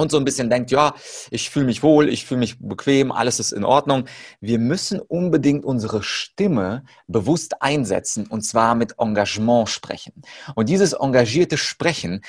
[0.00, 0.94] und so ein bisschen denkt, ja,
[1.30, 4.06] ich fühle mich wohl, ich fühle mich bequem, alles ist in Ordnung.
[4.40, 10.12] Wir müssen unbedingt unsere Stimme bewusst einsetzen und zwar mit Engagement sprechen.
[10.54, 12.22] Und dieses engagierte Sprechen.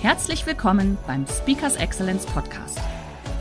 [0.00, 2.78] Herzlich willkommen beim Speakers Excellence Podcast.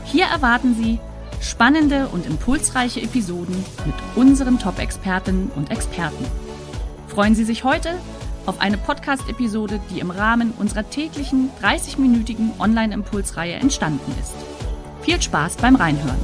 [0.05, 0.99] Hier erwarten Sie
[1.41, 3.55] spannende und impulsreiche Episoden
[3.85, 6.25] mit unseren Top-Expertinnen und Experten.
[7.07, 7.97] Freuen Sie sich heute
[8.45, 14.33] auf eine Podcast-Episode, die im Rahmen unserer täglichen 30-minütigen Online-Impulsreihe entstanden ist.
[15.01, 16.19] Viel Spaß beim Reinhören.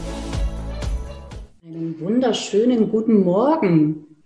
[1.64, 4.24] Einen wunderschönen guten Morgen.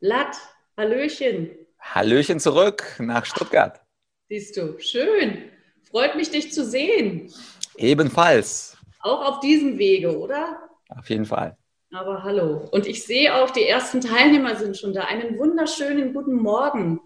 [0.00, 0.36] Blatt,
[0.76, 1.50] Hallöchen.
[1.80, 3.80] Hallöchen zurück nach Stuttgart.
[4.28, 5.50] Siehst du, schön.
[5.82, 7.32] Freut mich, dich zu sehen.
[7.76, 8.76] Ebenfalls.
[9.00, 10.58] Auch auf diesem Wege, oder?
[10.88, 11.56] Auf jeden Fall.
[11.92, 12.68] Aber hallo.
[12.72, 15.02] Und ich sehe auch, die ersten Teilnehmer sind schon da.
[15.02, 17.00] Einen wunderschönen guten Morgen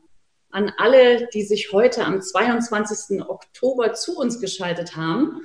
[0.50, 3.22] an alle, die sich heute am 22.
[3.28, 5.42] Oktober zu uns geschaltet haben.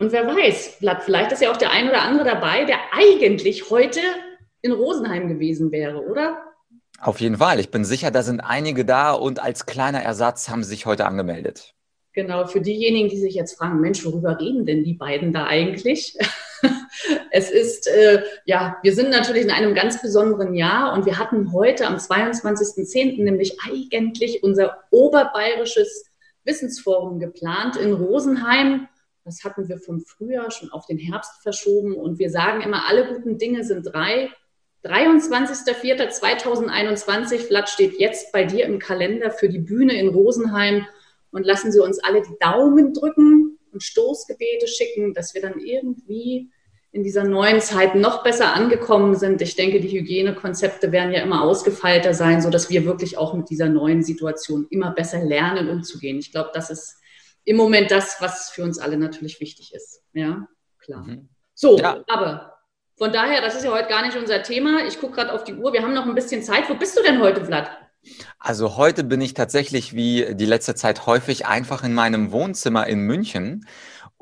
[0.00, 4.00] Und wer weiß, vielleicht ist ja auch der ein oder andere dabei, der eigentlich heute
[4.60, 6.42] in Rosenheim gewesen wäre, oder?
[7.00, 7.60] Auf jeden Fall.
[7.60, 11.06] Ich bin sicher, da sind einige da und als kleiner Ersatz haben sie sich heute
[11.06, 11.74] angemeldet.
[12.12, 16.16] Genau, für diejenigen, die sich jetzt fragen, Mensch, worüber reden denn die beiden da eigentlich?
[17.30, 21.52] Es ist, äh, ja, wir sind natürlich in einem ganz besonderen Jahr und wir hatten
[21.52, 23.22] heute am 22.10.
[23.22, 26.06] nämlich eigentlich unser oberbayerisches
[26.44, 28.88] Wissensforum geplant in Rosenheim.
[29.24, 33.06] Das hatten wir vom Frühjahr schon auf den Herbst verschoben und wir sagen immer, alle
[33.06, 34.30] guten Dinge sind drei.
[34.84, 40.86] 23.04.2021, Flat steht jetzt bei dir im Kalender für die Bühne in Rosenheim
[41.30, 46.50] und lassen Sie uns alle die Daumen drücken und Stoßgebete schicken, dass wir dann irgendwie
[46.94, 49.42] in dieser neuen Zeit noch besser angekommen sind.
[49.42, 53.68] Ich denke, die Hygienekonzepte werden ja immer ausgefeilter sein, sodass wir wirklich auch mit dieser
[53.68, 56.20] neuen Situation immer besser lernen, umzugehen.
[56.20, 56.98] Ich glaube, das ist
[57.44, 60.02] im Moment das, was für uns alle natürlich wichtig ist.
[60.12, 60.46] Ja,
[60.78, 61.02] klar.
[61.02, 61.28] Mhm.
[61.52, 62.04] So, ja.
[62.06, 62.58] aber
[62.96, 64.86] von daher, das ist ja heute gar nicht unser Thema.
[64.86, 65.72] Ich gucke gerade auf die Uhr.
[65.72, 66.70] Wir haben noch ein bisschen Zeit.
[66.70, 67.70] Wo bist du denn heute, Vlad?
[68.38, 73.00] Also heute bin ich tatsächlich wie die letzte Zeit häufig einfach in meinem Wohnzimmer in
[73.00, 73.66] München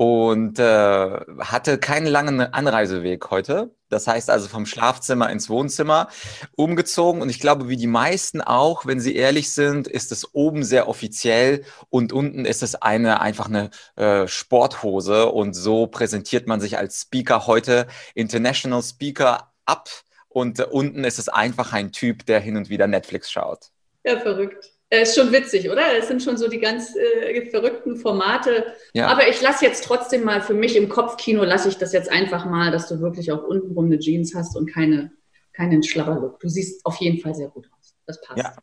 [0.02, 3.70] und äh, hatte keinen langen Anreiseweg heute.
[3.88, 6.08] Das heißt also vom Schlafzimmer ins Wohnzimmer
[6.56, 7.22] umgezogen.
[7.22, 10.88] Und ich glaube, wie die meisten auch, wenn sie ehrlich sind, ist es oben sehr
[10.88, 15.26] offiziell und unten ist es eine einfach eine äh, Sporthose.
[15.26, 17.86] Und so präsentiert man sich als Speaker heute,
[18.16, 19.88] International Speaker ab.
[20.28, 23.70] Und äh, unten ist es einfach ein Typ, der hin und wieder Netflix schaut.
[24.02, 24.71] Ja, verrückt.
[24.92, 25.96] Äh, ist schon witzig, oder?
[25.96, 28.74] Das sind schon so die ganz äh, verrückten Formate.
[28.92, 29.06] Ja.
[29.06, 32.44] Aber ich lasse jetzt trotzdem mal für mich im Kopfkino, lasse ich das jetzt einfach
[32.44, 35.10] mal, dass du wirklich auch untenrum eine Jeans hast und keine,
[35.54, 36.40] keinen Schlabberlook.
[36.40, 37.94] Du siehst auf jeden Fall sehr gut aus.
[38.06, 38.42] Das passt.
[38.42, 38.54] Ja.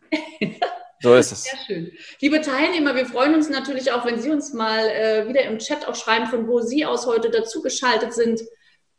[1.01, 1.43] So ist es.
[1.45, 1.91] Sehr schön.
[2.19, 5.87] Liebe Teilnehmer, wir freuen uns natürlich auch, wenn Sie uns mal äh, wieder im Chat
[5.87, 8.41] auch schreiben, von wo Sie aus heute dazugeschaltet sind.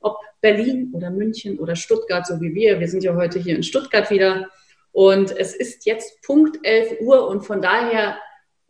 [0.01, 2.81] Ob Berlin oder München oder Stuttgart, so wie wir.
[2.81, 4.49] Wir sind ja heute hier in Stuttgart wieder.
[4.93, 8.19] Und es ist jetzt Punkt 11 Uhr und von daher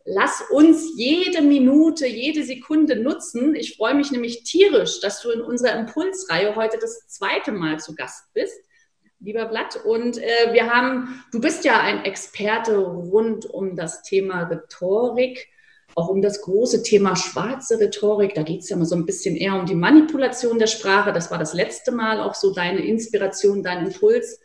[0.05, 3.55] lass uns jede Minute, jede Sekunde nutzen.
[3.55, 7.95] Ich freue mich nämlich tierisch, dass du in unserer Impulsreihe heute das zweite Mal zu
[7.95, 8.59] Gast bist,
[9.19, 9.79] lieber Blatt.
[9.85, 15.47] Und äh, wir haben, du bist ja ein Experte rund um das Thema Rhetorik,
[15.95, 18.33] auch um das große Thema schwarze Rhetorik.
[18.33, 21.11] Da geht es ja mal so ein bisschen eher um die Manipulation der Sprache.
[21.13, 24.39] Das war das letzte Mal auch so deine Inspiration, dein Impuls.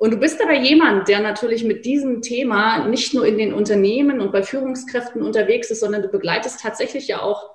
[0.00, 4.22] Und du bist aber jemand, der natürlich mit diesem Thema nicht nur in den Unternehmen
[4.22, 7.50] und bei Führungskräften unterwegs ist, sondern du begleitest tatsächlich ja auch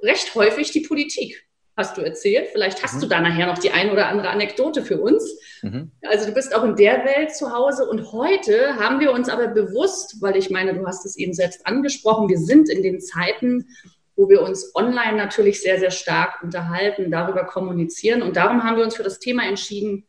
[0.00, 1.44] recht häufig die Politik,
[1.76, 2.50] hast du erzählt.
[2.52, 3.00] Vielleicht hast mhm.
[3.00, 5.40] du da nachher noch die ein oder andere Anekdote für uns.
[5.62, 5.90] Mhm.
[6.02, 7.88] Also du bist auch in der Welt zu Hause.
[7.88, 11.66] Und heute haben wir uns aber bewusst, weil ich meine, du hast es eben selbst
[11.66, 13.66] angesprochen, wir sind in den Zeiten,
[14.14, 18.22] wo wir uns online natürlich sehr, sehr stark unterhalten, darüber kommunizieren.
[18.22, 20.06] Und darum haben wir uns für das Thema entschieden,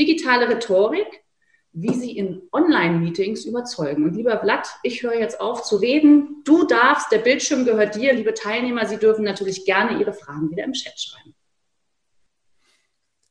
[0.00, 1.22] digitale Rhetorik,
[1.72, 4.04] wie sie in Online-Meetings überzeugen.
[4.04, 6.42] Und lieber Blatt, ich höre jetzt auf zu reden.
[6.44, 8.86] Du darfst, der Bildschirm gehört dir, liebe Teilnehmer.
[8.86, 11.34] Sie dürfen natürlich gerne Ihre Fragen wieder im Chat schreiben.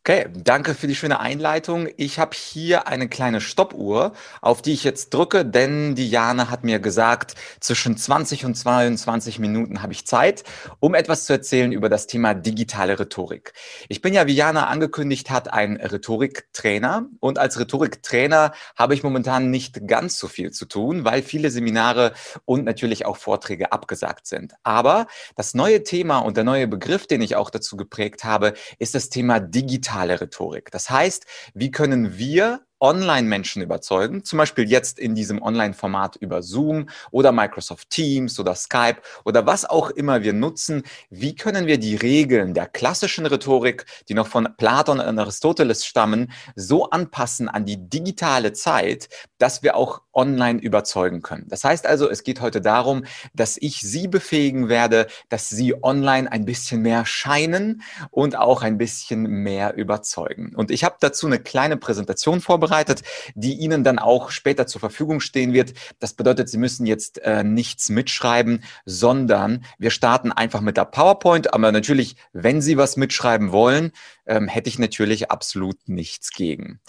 [0.09, 1.87] Okay, danke für die schöne Einleitung.
[1.95, 6.79] Ich habe hier eine kleine Stoppuhr, auf die ich jetzt drücke, denn Diana hat mir
[6.79, 10.43] gesagt, zwischen 20 und 22 Minuten habe ich Zeit,
[10.79, 13.53] um etwas zu erzählen über das Thema digitale Rhetorik.
[13.87, 19.51] Ich bin ja, wie Jana angekündigt hat, ein Rhetoriktrainer und als Rhetoriktrainer habe ich momentan
[19.51, 22.13] nicht ganz so viel zu tun, weil viele Seminare
[22.45, 24.55] und natürlich auch Vorträge abgesagt sind.
[24.63, 28.95] Aber das neue Thema und der neue Begriff, den ich auch dazu geprägt habe, ist
[28.95, 30.71] das Thema digital digitale Rhetorik.
[30.71, 36.87] Das heißt, wie können wir Online-Menschen überzeugen, zum Beispiel jetzt in diesem Online-Format über Zoom
[37.11, 41.95] oder Microsoft Teams oder Skype oder was auch immer wir nutzen, wie können wir die
[41.95, 47.77] Regeln der klassischen Rhetorik, die noch von Platon und Aristoteles stammen, so anpassen an die
[47.89, 49.09] digitale Zeit,
[49.39, 51.47] dass wir auch online überzeugen können.
[51.49, 56.31] Das heißt also, es geht heute darum, dass ich Sie befähigen werde, dass Sie online
[56.31, 60.53] ein bisschen mehr scheinen und auch ein bisschen mehr überzeugen.
[60.55, 63.03] Und ich habe dazu eine kleine Präsentation vorbereitet vorbereitet,
[63.35, 65.73] die Ihnen dann auch später zur Verfügung stehen wird.
[65.99, 71.53] Das bedeutet, Sie müssen jetzt äh, nichts mitschreiben, sondern wir starten einfach mit der PowerPoint.
[71.53, 73.91] Aber natürlich, wenn Sie was mitschreiben wollen,
[74.29, 76.79] ähm, hätte ich natürlich absolut nichts gegen.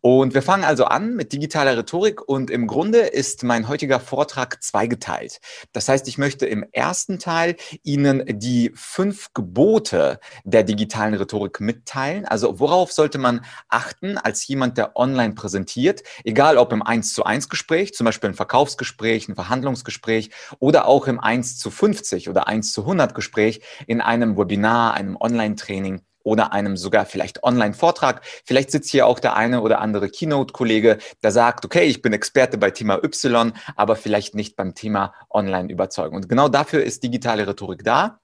[0.00, 4.62] Und wir fangen also an mit digitaler Rhetorik und im Grunde ist mein heutiger Vortrag
[4.62, 5.40] zweigeteilt.
[5.72, 12.26] Das heißt, ich möchte im ersten Teil Ihnen die fünf Gebote der digitalen Rhetorik mitteilen.
[12.26, 17.24] Also worauf sollte man achten als jemand, der online präsentiert, egal ob im 1 zu
[17.24, 22.46] 1 Gespräch, zum Beispiel ein Verkaufsgespräch, ein Verhandlungsgespräch oder auch im 1 zu 50 oder
[22.46, 28.22] 1 zu 100 Gespräch in einem Webinar, einem Online-Training oder einem sogar vielleicht Online-Vortrag.
[28.44, 32.58] Vielleicht sitzt hier auch der eine oder andere Keynote-Kollege, der sagt, okay, ich bin Experte
[32.58, 36.16] bei Thema Y, aber vielleicht nicht beim Thema Online-Überzeugung.
[36.16, 38.19] Und genau dafür ist digitale Rhetorik da.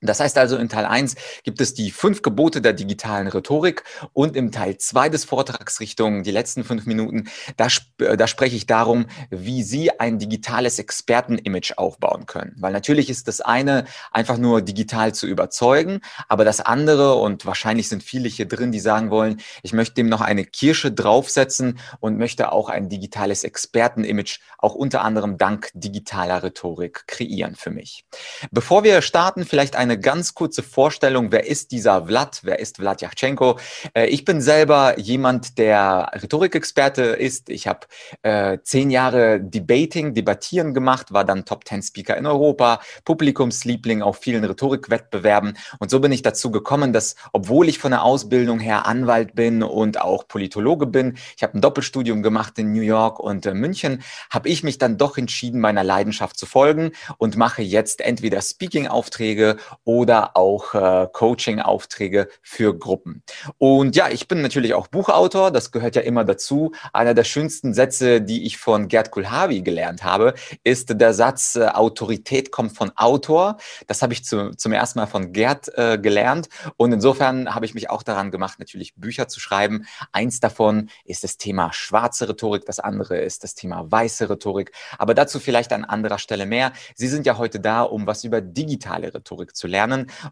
[0.00, 4.36] Das heißt also, in Teil 1 gibt es die fünf Gebote der digitalen Rhetorik und
[4.36, 7.66] im Teil 2 des Vortrags Richtung die letzten fünf Minuten, da,
[8.00, 12.54] äh, da spreche ich darum, wie Sie ein digitales Expertenimage aufbauen können.
[12.58, 17.88] Weil natürlich ist das eine einfach nur digital zu überzeugen, aber das andere, und wahrscheinlich
[17.88, 22.18] sind viele hier drin, die sagen wollen, ich möchte dem noch eine Kirsche draufsetzen und
[22.18, 28.04] möchte auch ein digitales Expertenimage auch unter anderem dank digitaler Rhetorik kreieren für mich.
[28.50, 32.76] Bevor wir starten, vielleicht ein eine ganz kurze Vorstellung, wer ist dieser Vlad, wer ist
[32.76, 33.58] Vlad Yachtschenko?
[33.94, 37.48] Äh, ich bin selber jemand, der Rhetorikexperte ist.
[37.48, 37.80] Ich habe
[38.22, 44.18] äh, zehn Jahre Debating, Debattieren gemacht, war dann Top Ten Speaker in Europa, Publikumsliebling auf
[44.18, 45.56] vielen Rhetorikwettbewerben.
[45.78, 49.62] Und so bin ich dazu gekommen, dass, obwohl ich von der Ausbildung her Anwalt bin
[49.62, 54.02] und auch Politologe bin, ich habe ein Doppelstudium gemacht in New York und äh, München,
[54.30, 59.56] habe ich mich dann doch entschieden, meiner Leidenschaft zu folgen und mache jetzt entweder Speaking-Aufträge
[59.88, 63.22] oder auch äh, Coaching-Aufträge für Gruppen.
[63.56, 66.72] Und ja, ich bin natürlich auch Buchautor, das gehört ja immer dazu.
[66.92, 71.68] Einer der schönsten Sätze, die ich von Gerd Kulhavi gelernt habe, ist der Satz, äh,
[71.68, 73.56] Autorität kommt von Autor.
[73.86, 77.72] Das habe ich zu, zum ersten Mal von Gerd äh, gelernt und insofern habe ich
[77.72, 79.86] mich auch daran gemacht, natürlich Bücher zu schreiben.
[80.12, 85.14] Eins davon ist das Thema schwarze Rhetorik, das andere ist das Thema weiße Rhetorik, aber
[85.14, 86.74] dazu vielleicht an anderer Stelle mehr.
[86.94, 89.77] Sie sind ja heute da, um was über digitale Rhetorik zu lernen.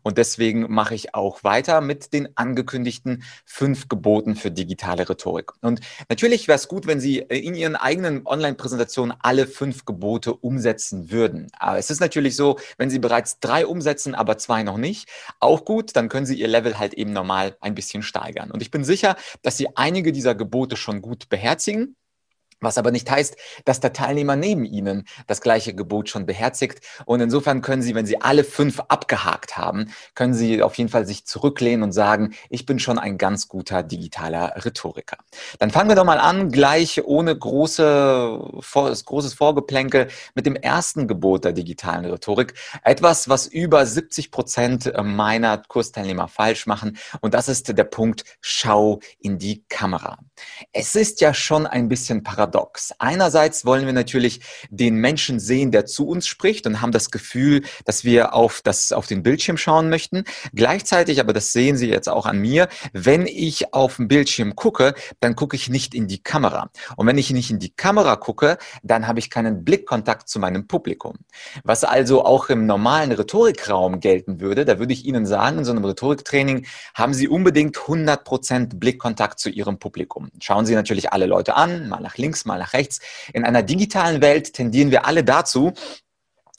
[0.02, 5.52] Und deswegen mache ich auch weiter mit den angekündigten fünf Geboten für digitale Rhetorik.
[5.62, 11.10] Und natürlich wäre es gut, wenn Sie in Ihren eigenen Online-Präsentationen alle fünf Gebote umsetzen
[11.10, 11.48] würden.
[11.58, 15.08] Aber es ist natürlich so, wenn Sie bereits drei umsetzen, aber zwei noch nicht,
[15.40, 18.50] auch gut, dann können Sie Ihr Level halt eben normal ein bisschen steigern.
[18.50, 21.97] Und ich bin sicher, dass Sie einige dieser Gebote schon gut beherzigen.
[22.60, 23.36] Was aber nicht heißt,
[23.66, 26.80] dass der Teilnehmer neben Ihnen das gleiche Gebot schon beherzigt.
[27.04, 31.06] Und insofern können Sie, wenn Sie alle fünf abgehakt haben, können Sie auf jeden Fall
[31.06, 35.18] sich zurücklehnen und sagen, ich bin schon ein ganz guter digitaler Rhetoriker.
[35.58, 38.40] Dann fangen wir doch mal an, gleich ohne große,
[39.04, 42.54] großes Vorgeplänkel mit dem ersten Gebot der digitalen Rhetorik.
[42.82, 46.96] Etwas, was über 70 Prozent meiner Kursteilnehmer falsch machen.
[47.20, 50.18] Und das ist der Punkt, schau in die Kamera.
[50.72, 52.92] Es ist ja schon ein bisschen paradox paradox.
[52.98, 57.62] Einerseits wollen wir natürlich den Menschen sehen, der zu uns spricht und haben das Gefühl,
[57.84, 60.24] dass wir auf, das, auf den Bildschirm schauen möchten.
[60.54, 64.94] Gleichzeitig, aber das sehen Sie jetzt auch an mir, wenn ich auf den Bildschirm gucke,
[65.20, 66.70] dann gucke ich nicht in die Kamera.
[66.96, 70.66] Und wenn ich nicht in die Kamera gucke, dann habe ich keinen Blickkontakt zu meinem
[70.66, 71.16] Publikum.
[71.64, 75.72] Was also auch im normalen Rhetorikraum gelten würde, da würde ich Ihnen sagen, in so
[75.72, 80.30] einem Rhetoriktraining haben Sie unbedingt 100% Blickkontakt zu Ihrem Publikum.
[80.40, 83.00] Schauen Sie natürlich alle Leute an, mal nach links links, mal nach rechts.
[83.33, 85.73] In einer digitalen Welt tendieren wir alle dazu,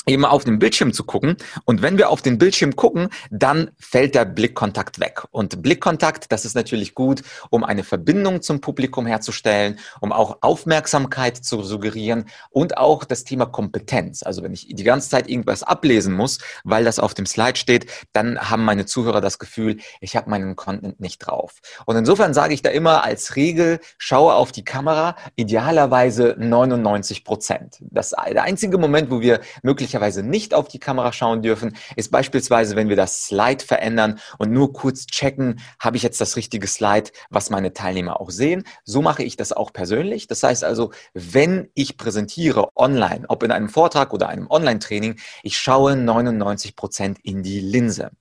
[0.08, 1.38] eben auf den Bildschirm zu gucken.
[1.66, 5.24] Und wenn wir auf den Bildschirm gucken, dann fällt der Blickkontakt weg.
[5.32, 11.38] Und Blickkontakt, das ist natürlich gut, um eine Verbindung zum Publikum herzustellen, um auch Aufmerksamkeit
[11.38, 14.24] zu suggerieren und auch das Thema Kompetenz.
[14.24, 17.88] Also wenn ich die ganze Zeit irgendwas ablesen muss, weil das auf dem Slide steht,
[18.14, 21.56] dann haben meine Zuhörer das Gefühl, ich habe meinen Content nicht drauf.
[21.86, 27.78] Und insofern sage ich da immer als Regel, schaue auf die Kamera, idealerweise 99 Prozent.
[27.82, 32.12] Das der einzige Moment, wo wir möglicherweise möglicherweise nicht auf die Kamera schauen dürfen, ist
[32.12, 36.68] beispielsweise, wenn wir das Slide verändern und nur kurz checken, habe ich jetzt das richtige
[36.68, 38.64] Slide, was meine Teilnehmer auch sehen.
[38.84, 40.28] So mache ich das auch persönlich.
[40.28, 45.58] Das heißt also, wenn ich präsentiere online, ob in einem Vortrag oder einem Online-Training, ich
[45.58, 48.12] schaue 99 Prozent in die Linse.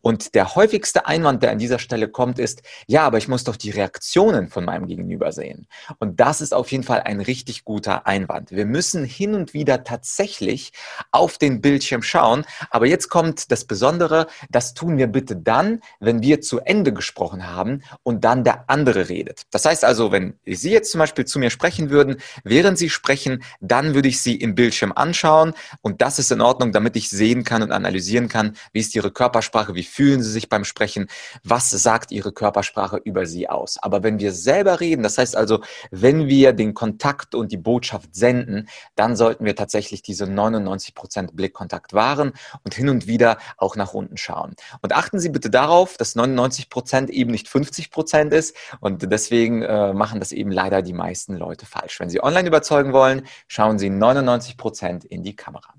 [0.00, 3.56] Und der häufigste Einwand, der an dieser Stelle kommt, ist, ja, aber ich muss doch
[3.56, 5.66] die Reaktionen von meinem Gegenüber sehen.
[5.98, 8.52] Und das ist auf jeden Fall ein richtig guter Einwand.
[8.52, 10.72] Wir müssen hin und wieder tatsächlich
[11.14, 12.44] auf den Bildschirm schauen.
[12.70, 17.46] Aber jetzt kommt das Besondere, das tun wir bitte dann, wenn wir zu Ende gesprochen
[17.46, 19.42] haben und dann der andere redet.
[19.50, 23.42] Das heißt also, wenn Sie jetzt zum Beispiel zu mir sprechen würden, während Sie sprechen,
[23.60, 27.44] dann würde ich Sie im Bildschirm anschauen und das ist in Ordnung, damit ich sehen
[27.44, 31.06] kann und analysieren kann, wie ist Ihre Körpersprache, wie fühlen Sie sich beim Sprechen,
[31.44, 33.78] was sagt Ihre Körpersprache über Sie aus.
[33.80, 38.14] Aber wenn wir selber reden, das heißt also, wenn wir den Kontakt und die Botschaft
[38.14, 42.32] senden, dann sollten wir tatsächlich diese 99 Prozent Blickkontakt wahren
[42.64, 44.54] und hin und wieder auch nach unten schauen.
[44.80, 49.60] Und achten Sie bitte darauf, dass 99 Prozent eben nicht 50 Prozent ist und deswegen
[49.60, 52.00] äh, machen das eben leider die meisten Leute falsch.
[52.00, 55.74] Wenn Sie online überzeugen wollen, schauen Sie 99 Prozent in die Kamera.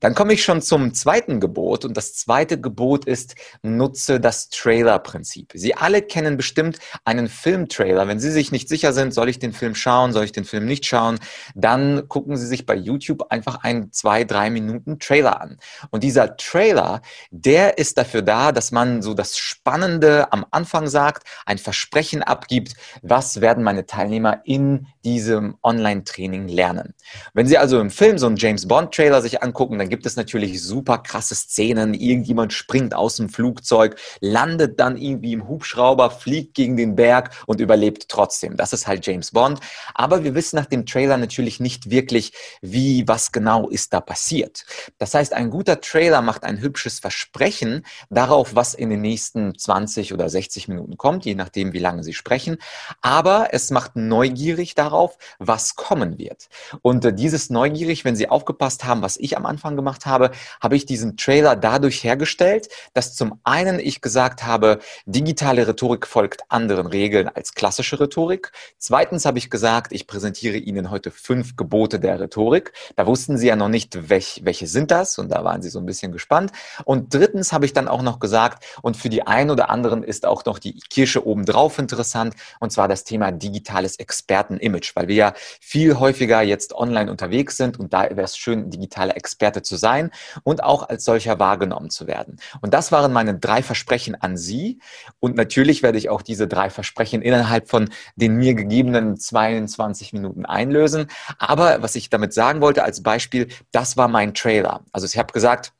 [0.00, 5.52] Dann komme ich schon zum zweiten Gebot und das zweite Gebot ist, nutze das Trailer-Prinzip.
[5.54, 8.08] Sie alle kennen bestimmt einen Filmtrailer.
[8.08, 10.66] Wenn Sie sich nicht sicher sind, soll ich den Film schauen, soll ich den Film
[10.66, 11.18] nicht schauen,
[11.54, 15.58] dann gucken Sie sich bei YouTube einfach einen zwei, drei Minuten Trailer an.
[15.90, 21.26] Und dieser Trailer, der ist dafür da, dass man so das Spannende am Anfang sagt,
[21.46, 26.94] ein Versprechen abgibt, was werden meine Teilnehmer in diesem Online-Training lernen.
[27.34, 30.62] Wenn Sie also im Film so einen James Bond-Trailer sich angucken, dann gibt es natürlich
[30.62, 31.94] super krasse Szenen.
[31.94, 37.60] Irgendjemand springt aus dem Flugzeug, landet dann irgendwie im Hubschrauber, fliegt gegen den Berg und
[37.60, 38.56] überlebt trotzdem.
[38.56, 39.60] Das ist halt James Bond.
[39.94, 44.64] Aber wir wissen nach dem Trailer natürlich nicht wirklich, wie, was genau ist da passiert.
[44.98, 50.12] Das heißt, ein guter Trailer macht ein hübsches Versprechen darauf, was in den nächsten 20
[50.12, 52.58] oder 60 Minuten kommt, je nachdem, wie lange Sie sprechen.
[53.00, 56.48] Aber es macht neugierig darauf, was kommen wird.
[56.82, 60.30] Und äh, dieses neugierig, wenn Sie aufgepasst haben, was ich am Anfang gemacht habe,
[60.60, 66.42] habe ich diesen Trailer dadurch hergestellt, dass zum einen ich gesagt habe, digitale Rhetorik folgt
[66.48, 68.52] anderen Regeln als klassische Rhetorik.
[68.78, 72.72] Zweitens habe ich gesagt, ich präsentiere Ihnen heute fünf Gebote der Rhetorik.
[72.96, 75.78] Da wussten Sie ja noch nicht, welch, welche sind das und da waren Sie so
[75.78, 76.52] ein bisschen gespannt.
[76.84, 80.26] Und drittens habe ich dann auch noch gesagt, und für die einen oder anderen ist
[80.26, 85.34] auch noch die Kirsche obendrauf interessant, und zwar das Thema digitales Expertenimage, weil wir ja
[85.60, 90.10] viel häufiger jetzt online unterwegs sind und da wäre es schön, digitaler Experte zu sein
[90.42, 92.40] und auch als solcher wahrgenommen zu werden.
[92.60, 94.80] Und das waren meine drei Versprechen an Sie.
[95.20, 100.46] Und natürlich werde ich auch diese drei Versprechen innerhalb von den mir gegebenen 22 Minuten
[100.46, 101.06] einlösen.
[101.38, 104.80] Aber was ich damit sagen wollte als Beispiel, das war mein Trailer.
[104.92, 105.72] Also ich habe gesagt,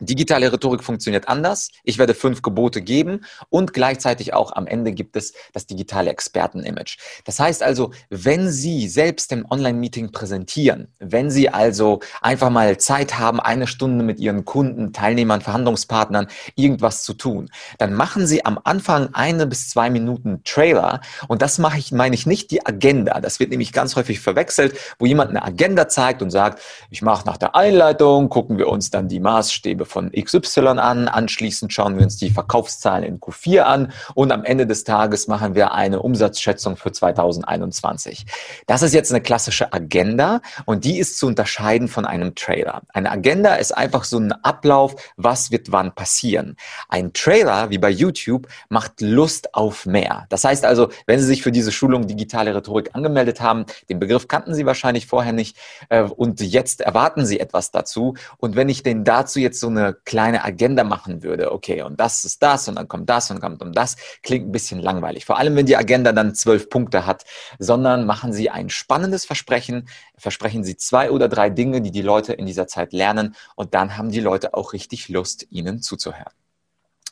[0.00, 1.70] Digitale Rhetorik funktioniert anders.
[1.84, 6.96] Ich werde fünf Gebote geben und gleichzeitig auch am Ende gibt es das digitale Expertenimage.
[7.26, 13.18] Das heißt also, wenn Sie selbst im Online-Meeting präsentieren, wenn Sie also einfach mal Zeit
[13.18, 18.58] haben, eine Stunde mit Ihren Kunden, Teilnehmern, Verhandlungspartnern irgendwas zu tun, dann machen Sie am
[18.64, 23.20] Anfang eine bis zwei Minuten Trailer und das mache ich, meine ich nicht die Agenda.
[23.20, 27.26] Das wird nämlich ganz häufig verwechselt, wo jemand eine Agenda zeigt und sagt, ich mache
[27.26, 31.08] nach der Einleitung, gucken wir uns dann die Maßstäbe von XY an.
[31.08, 35.54] Anschließend schauen wir uns die Verkaufszahlen in Q4 an und am Ende des Tages machen
[35.54, 38.26] wir eine Umsatzschätzung für 2021.
[38.66, 42.82] Das ist jetzt eine klassische Agenda und die ist zu unterscheiden von einem Trailer.
[42.92, 46.56] Eine Agenda ist einfach so ein Ablauf, was wird wann passieren.
[46.88, 50.26] Ein Trailer, wie bei YouTube, macht Lust auf mehr.
[50.28, 54.28] Das heißt also, wenn Sie sich für diese Schulung digitale Rhetorik angemeldet haben, den Begriff
[54.28, 55.56] kannten Sie wahrscheinlich vorher nicht
[55.88, 59.79] äh, und jetzt erwarten Sie etwas dazu und wenn ich den dazu jetzt so eine
[59.80, 63.40] eine kleine Agenda machen würde, okay, und das ist das und dann kommt das und
[63.40, 65.24] kommt um das, klingt ein bisschen langweilig.
[65.24, 67.24] Vor allem, wenn die Agenda dann zwölf Punkte hat,
[67.58, 72.32] sondern machen Sie ein spannendes Versprechen, versprechen Sie zwei oder drei Dinge, die die Leute
[72.32, 73.34] in dieser Zeit lernen.
[73.56, 76.39] Und dann haben die Leute auch richtig Lust, Ihnen zuzuhören.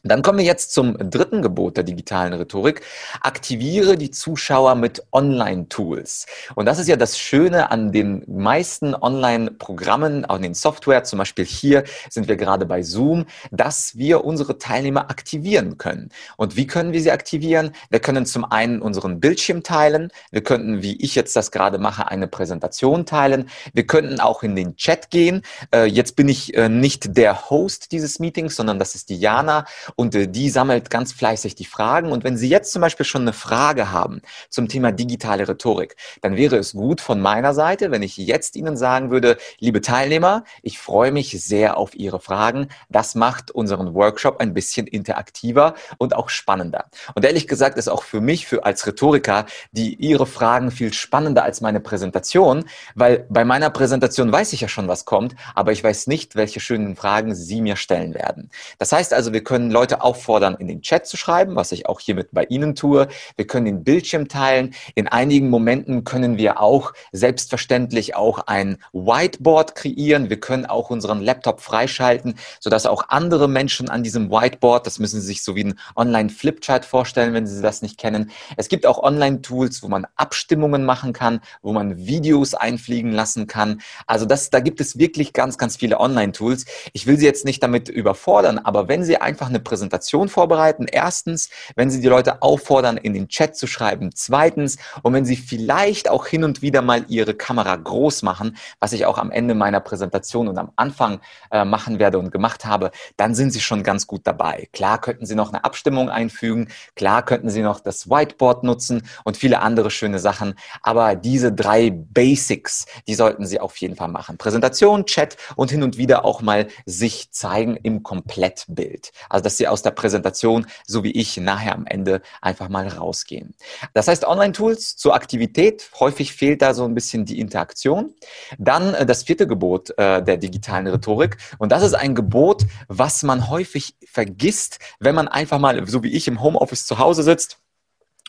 [0.04, 2.82] Dann kommen wir jetzt zum dritten Gebot der digitalen Rhetorik.
[3.20, 6.26] Aktiviere die Zuschauer mit Online-Tools.
[6.54, 11.44] Und das ist ja das Schöne an den meisten Online-Programmen, an den Software, zum Beispiel
[11.44, 16.10] hier sind wir gerade bei Zoom, dass wir unsere Teilnehmer aktivieren können.
[16.36, 17.72] Und wie können wir sie aktivieren?
[17.90, 20.10] Wir können zum einen unseren Bildschirm teilen.
[20.30, 23.48] Wir könnten, wie ich jetzt das gerade mache, eine Präsentation teilen.
[23.72, 25.42] Wir könnten auch in den Chat gehen.
[25.74, 29.64] Äh, jetzt bin ich äh, nicht der Host dieses Meetings, sondern das ist die Jana
[29.96, 32.12] und äh, die sammelt ganz fleißig die Fragen.
[32.12, 36.36] Und wenn Sie jetzt zum Beispiel schon eine Frage haben zum Thema digitale Rhetorik, dann
[36.36, 40.78] wäre es gut von meiner Seite, wenn ich jetzt Ihnen sagen würde, liebe Teilnehmer, ich
[40.78, 42.68] freue mich sehr auf Ihre Fragen.
[42.88, 46.86] Das macht unseren Workshop ein bisschen interaktiver und auch spannender.
[47.14, 51.44] Und ehrlich gesagt ist auch für mich, für als Rhetoriker, die Ihre Fragen viel spannender
[51.44, 52.64] als meine Präsentation,
[52.94, 56.60] weil bei meiner Präsentation weiß ich ja schon, was kommt, aber ich weiß nicht, welche
[56.60, 58.50] schönen Fragen Sie mir stellen werden.
[58.78, 62.00] Das heißt also, wir können Leute auffordern, in den Chat zu schreiben, was ich auch
[62.00, 63.06] hiermit bei Ihnen tue.
[63.36, 64.74] Wir können den Bildschirm teilen.
[64.96, 70.30] In einigen Momenten können wir auch selbstverständlich auch ein Whiteboard kreieren.
[70.30, 75.20] Wir können auch unseren Laptop freischalten, sodass auch andere Menschen an diesem Whiteboard, das müssen
[75.20, 78.32] Sie sich so wie ein Online-Flipchart vorstellen, wenn Sie das nicht kennen.
[78.56, 83.80] Es gibt auch Online-Tools, wo man Abstimmungen machen kann, wo man Videos einfliegen lassen kann.
[84.08, 86.64] Also das, da gibt es wirklich ganz, ganz viele Online-Tools.
[86.94, 90.86] Ich will Sie jetzt nicht damit überfordern, aber wenn Sie einfach eine Präsentation vorbereiten.
[90.90, 94.10] Erstens, wenn Sie die Leute auffordern, in den Chat zu schreiben.
[94.14, 98.94] Zweitens, und wenn Sie vielleicht auch hin und wieder mal Ihre Kamera groß machen, was
[98.94, 101.20] ich auch am Ende meiner Präsentation und am Anfang
[101.50, 104.68] äh, machen werde und gemacht habe, dann sind Sie schon ganz gut dabei.
[104.72, 109.36] Klar könnten Sie noch eine Abstimmung einfügen, klar könnten Sie noch das Whiteboard nutzen und
[109.36, 110.54] viele andere schöne Sachen.
[110.82, 114.38] Aber diese drei Basics, die sollten Sie auf jeden Fall machen.
[114.38, 119.12] Präsentation, Chat und hin und wieder auch mal sich zeigen im Komplettbild.
[119.28, 123.54] Also das sie aus der Präsentation, so wie ich, nachher am Ende einfach mal rausgehen.
[123.94, 128.14] Das heißt, Online-Tools zur Aktivität, häufig fehlt da so ein bisschen die Interaktion.
[128.58, 131.36] Dann äh, das vierte Gebot äh, der digitalen Rhetorik.
[131.58, 136.12] Und das ist ein Gebot, was man häufig vergisst, wenn man einfach mal, so wie
[136.12, 137.58] ich, im Homeoffice zu Hause sitzt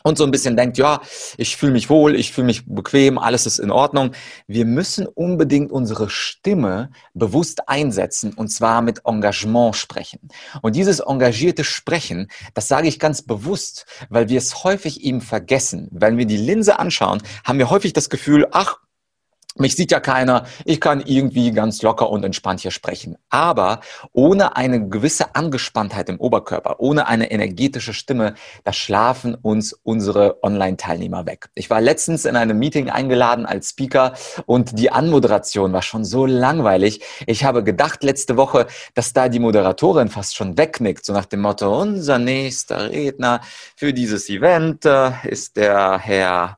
[0.02, 1.00] und so ein bisschen denkt, ja,
[1.36, 4.12] ich fühle mich wohl, ich fühle mich bequem, alles ist in Ordnung.
[4.46, 10.20] Wir müssen unbedingt unsere Stimme bewusst einsetzen und zwar mit Engagement sprechen.
[10.62, 15.88] Und dieses engagierte Sprechen, das sage ich ganz bewusst, weil wir es häufig eben vergessen.
[15.90, 18.78] Wenn wir die Linse anschauen, haben wir häufig das Gefühl, ach,
[19.56, 23.16] mich sieht ja keiner, ich kann irgendwie ganz locker und entspannt hier sprechen.
[23.30, 23.80] Aber
[24.12, 28.34] ohne eine gewisse Angespanntheit im Oberkörper, ohne eine energetische Stimme,
[28.64, 31.50] da schlafen uns unsere Online-Teilnehmer weg.
[31.54, 34.14] Ich war letztens in einem Meeting eingeladen als Speaker
[34.46, 37.00] und die Anmoderation war schon so langweilig.
[37.26, 41.40] Ich habe gedacht letzte Woche, dass da die Moderatorin fast schon wegnickt, so nach dem
[41.40, 43.40] Motto, unser nächster Redner
[43.76, 46.56] für dieses Event äh, ist der Herr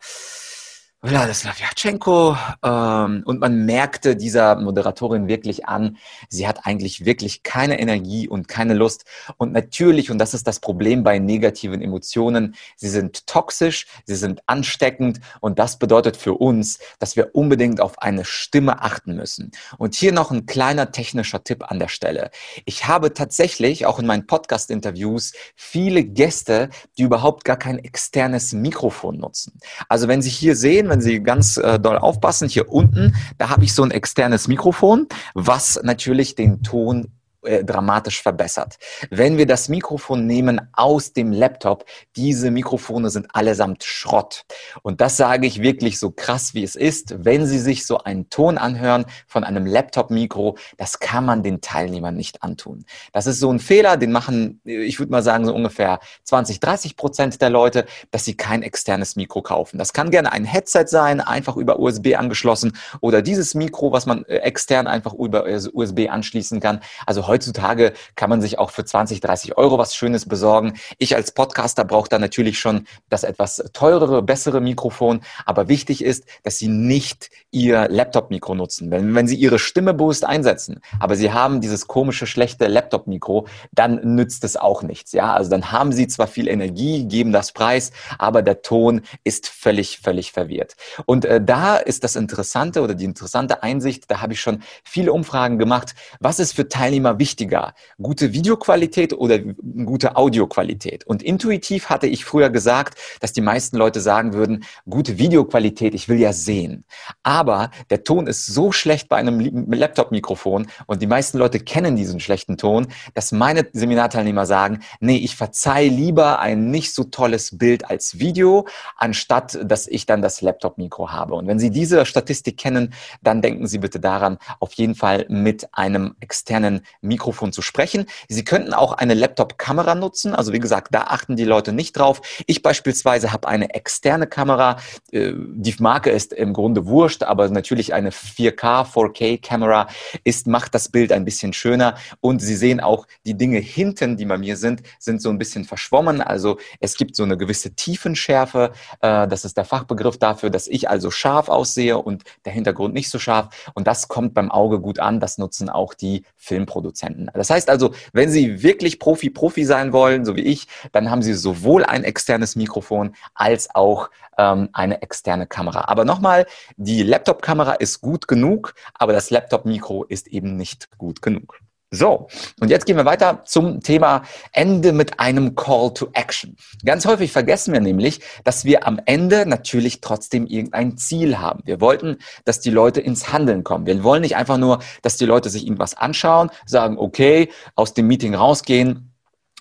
[1.04, 2.36] Wladislav Jatschenko.
[2.62, 5.96] Ähm, und man merkte dieser Moderatorin wirklich an,
[6.28, 9.04] sie hat eigentlich wirklich keine Energie und keine Lust.
[9.36, 14.42] Und natürlich, und das ist das Problem bei negativen Emotionen, sie sind toxisch, sie sind
[14.46, 19.50] ansteckend und das bedeutet für uns, dass wir unbedingt auf eine Stimme achten müssen.
[19.78, 22.30] Und hier noch ein kleiner technischer Tipp an der Stelle.
[22.64, 29.18] Ich habe tatsächlich auch in meinen Podcast-Interviews viele Gäste, die überhaupt gar kein externes Mikrofon
[29.18, 29.58] nutzen.
[29.88, 33.64] Also wenn Sie hier sehen, wenn Sie ganz äh, doll aufpassen, hier unten, da habe
[33.64, 37.08] ich so ein externes Mikrofon, was natürlich den Ton
[37.42, 38.76] äh, dramatisch verbessert.
[39.10, 41.84] Wenn wir das Mikrofon nehmen aus dem Laptop,
[42.16, 44.44] diese Mikrofone sind allesamt Schrott.
[44.82, 47.24] Und das sage ich wirklich so krass, wie es ist.
[47.24, 52.14] Wenn Sie sich so einen Ton anhören von einem Laptop-Mikro, das kann man den Teilnehmern
[52.14, 52.84] nicht antun.
[53.12, 56.96] Das ist so ein Fehler, den machen, ich würde mal sagen, so ungefähr 20, 30
[56.96, 59.78] Prozent der Leute, dass sie kein externes Mikro kaufen.
[59.78, 64.24] Das kann gerne ein Headset sein, einfach über USB angeschlossen oder dieses Mikro, was man
[64.26, 66.80] äh, extern einfach über USB anschließen kann.
[67.06, 70.74] Also heutzutage kann man sich auch für 20, 30 Euro was Schönes besorgen.
[70.98, 75.22] Ich als Podcaster brauche da natürlich schon das etwas teurere, bessere Mikrofon.
[75.46, 78.90] Aber wichtig ist, dass Sie nicht Ihr Laptop-Mikro nutzen.
[78.90, 84.14] Wenn, wenn Sie Ihre Stimme bewusst einsetzen, aber Sie haben dieses komische, schlechte Laptop-Mikro, dann
[84.14, 85.12] nützt es auch nichts.
[85.12, 89.48] Ja, also dann haben Sie zwar viel Energie, geben das Preis, aber der Ton ist
[89.48, 90.76] völlig, völlig verwirrt.
[91.06, 95.12] Und äh, da ist das Interessante oder die interessante Einsicht, da habe ich schon viele
[95.12, 95.94] Umfragen gemacht.
[96.20, 97.74] Was ist für Teilnehmer wichtiger?
[98.00, 101.06] Gute Videoqualität oder gute Audioqualität?
[101.06, 106.08] Und intuitiv hatte ich früher gesagt, dass die meisten Leute sagen würden, gute Videoqualität, ich
[106.08, 106.84] will ja sehen.
[107.22, 109.38] Aber der Ton ist so schlecht bei einem
[109.70, 115.36] Laptop-Mikrofon und die meisten Leute kennen diesen schlechten Ton, dass meine Seminarteilnehmer sagen, nee, ich
[115.36, 121.12] verzeih lieber ein nicht so tolles Bild als Video, anstatt dass ich dann das Laptop-Mikro
[121.12, 121.34] habe.
[121.34, 125.68] Und wenn Sie diese Statistik kennen, dann denken Sie bitte daran, auf jeden Fall mit
[125.72, 128.06] einem externen Mikrofon zu sprechen.
[128.28, 130.34] Sie könnten auch eine Laptop-Kamera nutzen.
[130.34, 132.22] Also wie gesagt, da achten die Leute nicht drauf.
[132.46, 134.76] Ich beispielsweise habe eine externe Kamera.
[135.10, 139.88] Äh, die Marke ist im Grunde wurscht, aber natürlich eine 4K, 4K-Kamera
[140.24, 141.96] ist, macht das Bild ein bisschen schöner.
[142.20, 145.64] Und Sie sehen auch, die Dinge hinten, die bei mir sind, sind so ein bisschen
[145.64, 146.20] verschwommen.
[146.20, 148.72] Also es gibt so eine gewisse Tiefenschärfe.
[149.00, 153.10] Äh, das ist der Fachbegriff dafür, dass ich also scharf aussehe und der Hintergrund nicht
[153.10, 153.70] so scharf.
[153.74, 155.20] Und das kommt beim Auge gut an.
[155.20, 157.01] Das nutzen auch die Filmproduzenten.
[157.34, 161.22] Das heißt also, wenn Sie wirklich Profi, Profi sein wollen, so wie ich, dann haben
[161.22, 165.84] Sie sowohl ein externes Mikrofon als auch ähm, eine externe Kamera.
[165.88, 171.58] Aber nochmal, die Laptop-Kamera ist gut genug, aber das Laptop-Mikro ist eben nicht gut genug.
[171.94, 172.28] So,
[172.58, 176.56] und jetzt gehen wir weiter zum Thema Ende mit einem Call to Action.
[176.86, 181.60] Ganz häufig vergessen wir nämlich, dass wir am Ende natürlich trotzdem irgendein Ziel haben.
[181.66, 183.84] Wir wollten, dass die Leute ins Handeln kommen.
[183.84, 188.06] Wir wollen nicht einfach nur, dass die Leute sich irgendwas anschauen, sagen, okay, aus dem
[188.06, 189.11] Meeting rausgehen,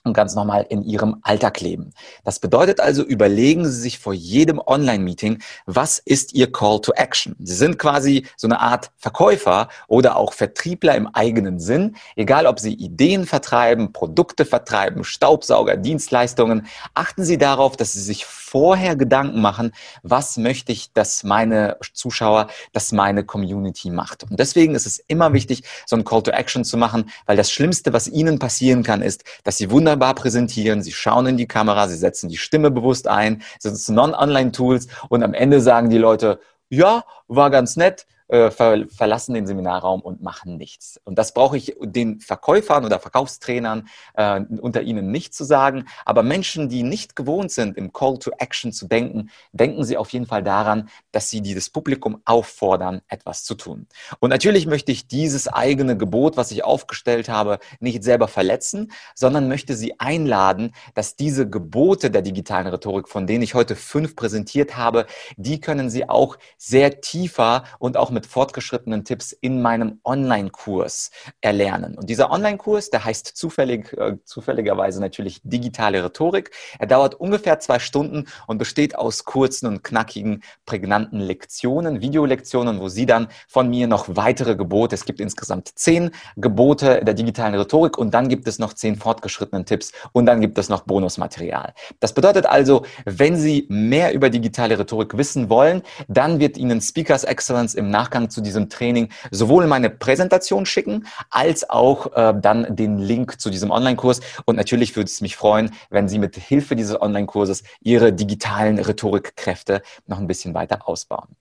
[0.03, 1.93] und ganz normal in ihrem Alltag leben.
[2.23, 7.35] Das bedeutet also, überlegen Sie sich vor jedem Online-Meeting, was ist Ihr Call to Action?
[7.39, 12.59] Sie sind quasi so eine Art Verkäufer oder auch Vertriebler im eigenen Sinn, egal ob
[12.59, 16.65] Sie Ideen vertreiben, Produkte vertreiben, Staubsauger, Dienstleistungen.
[16.95, 22.47] Achten Sie darauf, dass Sie sich vorher Gedanken machen, was möchte ich, dass meine Zuschauer,
[22.73, 24.23] dass meine Community macht.
[24.23, 27.51] Und deswegen ist es immer wichtig, so ein Call to Action zu machen, weil das
[27.51, 31.87] Schlimmste, was Ihnen passieren kann, ist, dass Sie wunderbar präsentieren, Sie schauen in die Kamera,
[31.87, 36.39] Sie setzen die Stimme bewusst ein, Sie nutzen Non-Online-Tools und am Ende sagen die Leute,
[36.69, 40.99] ja, war ganz nett, äh, ver verlassen den Seminarraum und machen nichts.
[41.03, 45.85] Und das brauche ich den Verkäufern oder Verkaufstrainern äh, unter ihnen nicht zu sagen.
[46.05, 50.09] Aber Menschen, die nicht gewohnt sind, im Call to Action zu denken, denken sie auf
[50.11, 53.85] jeden Fall daran, dass sie dieses Publikum auffordern, etwas zu tun.
[54.19, 59.49] Und natürlich möchte ich dieses eigene Gebot, was ich aufgestellt habe, nicht selber verletzen, sondern
[59.49, 64.77] möchte sie einladen, dass diese Gebote der digitalen Rhetorik, von denen ich heute fünf präsentiert
[64.77, 69.99] habe, die können sie auch sehr tiefer und auch mit mit fortgeschrittenen Tipps in meinem
[70.03, 71.09] Online-Kurs
[71.41, 71.97] erlernen.
[71.97, 76.51] Und dieser Online-Kurs, der heißt zufällig, äh, zufälligerweise natürlich digitale Rhetorik.
[76.77, 82.89] Er dauert ungefähr zwei Stunden und besteht aus kurzen und knackigen, prägnanten Lektionen, Videolektionen, wo
[82.89, 87.97] Sie dann von mir noch weitere Gebote, es gibt insgesamt zehn Gebote der digitalen Rhetorik
[87.97, 91.73] und dann gibt es noch zehn fortgeschrittenen Tipps und dann gibt es noch Bonusmaterial.
[91.99, 97.23] Das bedeutet also, wenn Sie mehr über digitale Rhetorik wissen wollen, dann wird Ihnen Speakers
[97.23, 102.75] Excellence im Nachgang Nachgang zu diesem Training sowohl meine Präsentation schicken, als auch äh, dann
[102.75, 104.19] den Link zu diesem Online-Kurs.
[104.45, 109.81] Und natürlich würde es mich freuen, wenn Sie mit Hilfe dieses Online-Kurses Ihre digitalen Rhetorikkräfte
[110.07, 111.37] noch ein bisschen weiter ausbauen.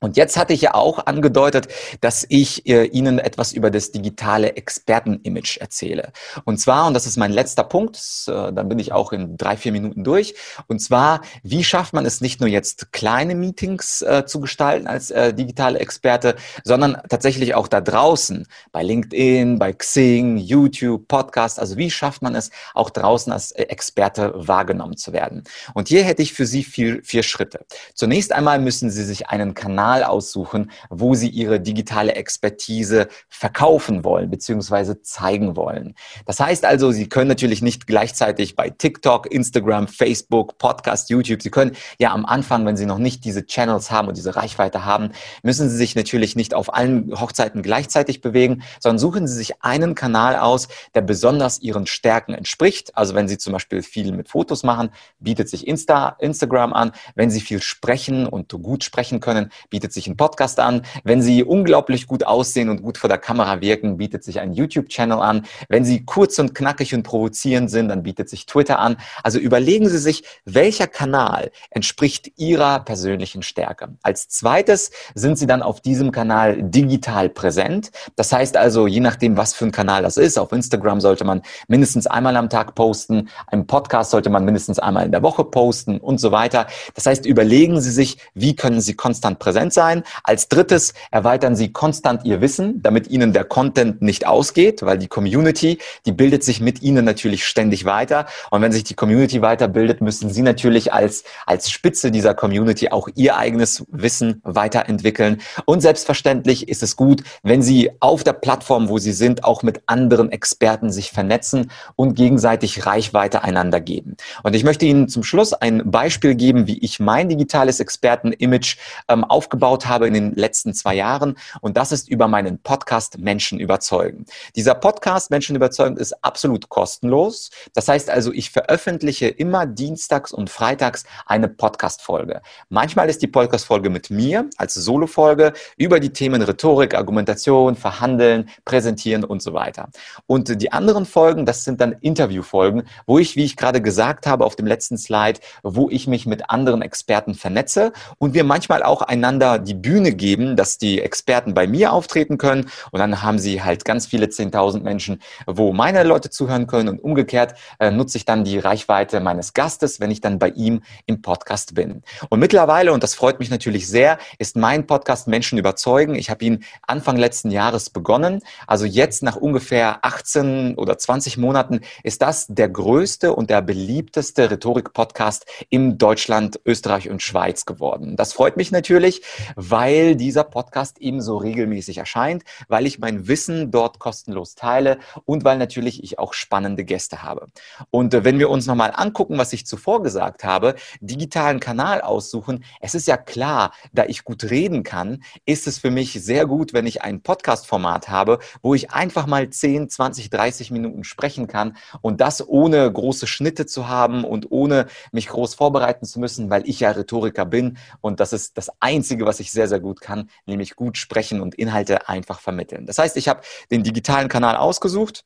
[0.00, 1.68] Und jetzt hatte ich ja auch angedeutet,
[2.02, 6.12] dass ich äh, Ihnen etwas über das digitale Experten-Image erzähle.
[6.44, 7.96] Und zwar, und das ist mein letzter Punkt,
[8.28, 10.34] äh, dann bin ich auch in drei, vier Minuten durch.
[10.66, 15.10] Und zwar, wie schafft man es nicht nur jetzt kleine Meetings äh, zu gestalten als
[15.10, 21.58] äh, digitale Experte, sondern tatsächlich auch da draußen, bei LinkedIn, bei Xing, YouTube, Podcast.
[21.58, 25.44] Also wie schafft man es auch draußen als äh, Experte wahrgenommen zu werden?
[25.72, 27.64] Und hier hätte ich für Sie vier, vier Schritte.
[27.94, 34.02] Zunächst einmal müssen Sie sich einen Kanal Kanal aussuchen, wo sie ihre digitale Expertise verkaufen
[34.02, 35.00] wollen bzw.
[35.02, 35.94] zeigen wollen.
[36.24, 41.50] Das heißt also, Sie können natürlich nicht gleichzeitig bei TikTok, Instagram, Facebook, Podcast, YouTube, Sie
[41.50, 45.10] können ja am Anfang, wenn Sie noch nicht diese Channels haben und diese Reichweite haben,
[45.44, 49.94] müssen Sie sich natürlich nicht auf allen Hochzeiten gleichzeitig bewegen, sondern suchen Sie sich einen
[49.94, 52.96] Kanal aus, der besonders Ihren Stärken entspricht.
[52.96, 56.90] Also wenn Sie zum Beispiel viel mit Fotos machen, bietet sich Insta, Instagram an.
[57.14, 60.82] Wenn Sie viel sprechen und gut sprechen können, bietet sich ein Podcast an.
[61.04, 65.18] Wenn Sie unglaublich gut aussehen und gut vor der Kamera wirken, bietet sich ein YouTube-Channel
[65.18, 65.46] an.
[65.68, 68.96] Wenn Sie kurz und knackig und provozierend sind, dann bietet sich Twitter an.
[69.22, 73.96] Also überlegen Sie sich, welcher Kanal entspricht Ihrer persönlichen Stärke.
[74.02, 77.90] Als zweites sind Sie dann auf diesem Kanal digital präsent.
[78.16, 81.42] Das heißt also, je nachdem, was für ein Kanal das ist, auf Instagram sollte man
[81.68, 85.98] mindestens einmal am Tag posten, einen Podcast sollte man mindestens einmal in der Woche posten
[85.98, 86.66] und so weiter.
[86.94, 90.02] Das heißt, überlegen Sie sich, wie können Sie konstant präsent transparent sein.
[90.22, 95.08] Als drittes erweitern Sie konstant Ihr Wissen, damit Ihnen der Content nicht ausgeht, weil die
[95.08, 98.26] Community, die bildet sich mit Ihnen natürlich ständig weiter.
[98.50, 103.08] Und wenn sich die Community weiterbildet, müssen Sie natürlich als, als Spitze dieser Community auch
[103.14, 105.40] Ihr eigenes Wissen weiterentwickeln.
[105.64, 109.82] Und selbstverständlich ist es gut, wenn Sie auf der Plattform, wo Sie sind, auch mit
[109.86, 114.16] anderen Experten sich vernetzen und gegenseitig Reichweite einander geben.
[114.42, 118.76] Und ich möchte Ihnen zum Schluss ein Beispiel geben, wie ich mein digitales Experten-Image
[119.08, 121.36] ähm, aufgebaut habe in den letzten zwei Jahren.
[121.60, 124.26] Und das ist über meinen Podcast Menschen überzeugen.
[124.54, 127.50] Dieser Podcast Menschen überzeugen ist absolut kostenlos.
[127.74, 132.42] Das heißt also, ich veröffentliche immer dienstags und freitags eine Podcast-Folge.
[132.68, 139.24] Manchmal ist die Podcast-Folge mit mir als Solo-Folge über die Themen Rhetorik, Argumentation, Verhandeln, Präsentieren
[139.24, 139.88] und so weiter.
[140.26, 144.44] Und die anderen Folgen, das sind dann Interview-Folgen, wo ich, wie ich gerade gesagt habe
[144.44, 149.02] auf dem letzten Slide, wo ich mich mit anderen Experten vernetze und wir manchmal auch
[149.02, 153.62] einander die Bühne geben, dass die Experten bei mir auftreten können und dann haben sie
[153.62, 158.24] halt ganz viele 10.000 Menschen, wo meine Leute zuhören können und umgekehrt äh, nutze ich
[158.24, 162.02] dann die Reichweite meines Gastes, wenn ich dann bei ihm im Podcast bin.
[162.28, 166.14] Und mittlerweile, und das freut mich natürlich sehr, ist mein Podcast Menschen überzeugen.
[166.14, 168.40] Ich habe ihn Anfang letzten Jahres begonnen.
[168.66, 174.50] Also jetzt nach ungefähr 18 oder 20 Monaten ist das der größte und der beliebteste
[174.50, 178.16] Rhetorik-Podcast im Deutschland, Österreich und Schweiz geworden.
[178.16, 179.22] Das freut mich natürlich,
[179.54, 185.58] weil dieser Podcast ebenso regelmäßig erscheint, weil ich mein Wissen dort kostenlos teile und weil
[185.58, 187.48] natürlich ich auch spannende Gäste habe.
[187.90, 192.64] Und äh, wenn wir uns nochmal angucken, was ich zuvor gesagt habe, digitalen Kanal aussuchen,
[192.80, 196.72] es ist ja klar, da ich gut reden kann, ist es für mich sehr gut,
[196.72, 201.76] wenn ich ein Podcast-Format habe, wo ich einfach mal 10, 20, 30 Minuten sprechen kann
[202.00, 206.68] und das ohne große Schnitte zu haben und ohne mich groß vorbereiten zu müssen, weil
[206.68, 210.30] ich ja Rhetoriker bin und das ist das Einzige, was ich sehr, sehr gut kann,
[210.46, 212.86] nämlich gut sprechen und Inhalte einfach vermitteln.
[212.86, 215.24] Das heißt, ich habe den digitalen Kanal ausgesucht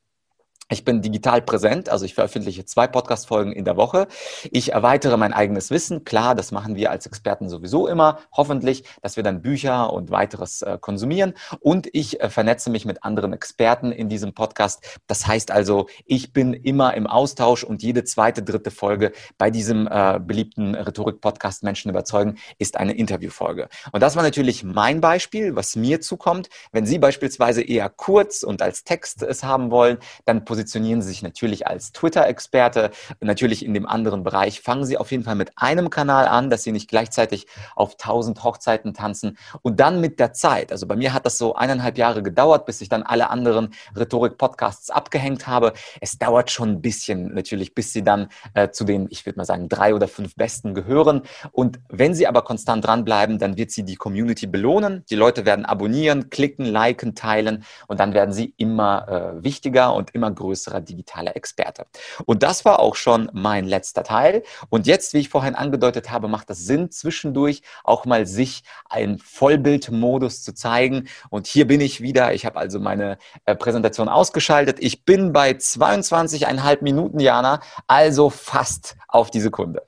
[0.71, 4.07] ich bin digital präsent, also ich veröffentliche zwei Podcast-Folgen in der Woche.
[4.51, 6.05] Ich erweitere mein eigenes Wissen.
[6.05, 10.61] Klar, das machen wir als Experten sowieso immer, hoffentlich, dass wir dann Bücher und weiteres
[10.61, 11.33] äh, konsumieren.
[11.59, 14.99] Und ich äh, vernetze mich mit anderen Experten in diesem Podcast.
[15.07, 19.87] Das heißt also, ich bin immer im Austausch und jede zweite, dritte Folge bei diesem
[19.91, 23.67] äh, beliebten Rhetorik-Podcast Menschen überzeugen ist eine Interviewfolge.
[23.91, 26.49] Und das war natürlich mein Beispiel, was mir zukommt.
[26.71, 31.09] Wenn Sie beispielsweise eher kurz und als Text es haben wollen, dann positionieren positionieren Sie
[31.09, 32.91] sich natürlich als Twitter-Experte.
[33.19, 36.61] Natürlich in dem anderen Bereich fangen Sie auf jeden Fall mit einem Kanal an, dass
[36.61, 39.39] Sie nicht gleichzeitig auf tausend Hochzeiten tanzen.
[39.63, 42.79] Und dann mit der Zeit, also bei mir hat das so eineinhalb Jahre gedauert, bis
[42.81, 45.73] ich dann alle anderen Rhetorik-Podcasts abgehängt habe.
[45.99, 49.45] Es dauert schon ein bisschen natürlich, bis Sie dann äh, zu den, ich würde mal
[49.45, 51.23] sagen, drei oder fünf Besten gehören.
[51.51, 55.05] Und wenn Sie aber konstant dranbleiben, dann wird Sie die Community belohnen.
[55.09, 59.07] Die Leute werden abonnieren, klicken, liken, teilen und dann werden Sie immer
[59.39, 61.85] äh, wichtiger und immer größer größerer digitaler Experte.
[62.25, 64.43] Und das war auch schon mein letzter Teil.
[64.69, 69.17] Und jetzt, wie ich vorhin angedeutet habe, macht es Sinn, zwischendurch auch mal sich einen
[69.17, 71.07] Vollbildmodus zu zeigen.
[71.29, 72.33] Und hier bin ich wieder.
[72.33, 74.77] Ich habe also meine äh, Präsentation ausgeschaltet.
[74.79, 79.87] Ich bin bei 22,5 Minuten, Jana, also fast auf die Sekunde.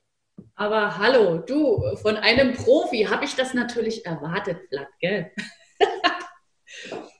[0.55, 5.31] Aber hallo, du, von einem Profi habe ich das natürlich erwartet, Blatt, gell?